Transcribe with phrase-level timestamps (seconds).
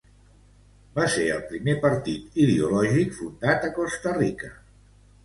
[0.99, 4.51] Va ser el primer partit ideològic fundat a Costa Rica.